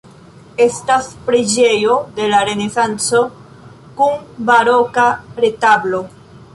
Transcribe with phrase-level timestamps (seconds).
[0.63, 3.21] Estas preĝejo de la Renesanco
[4.01, 5.09] kun baroka
[5.47, 6.07] retablo.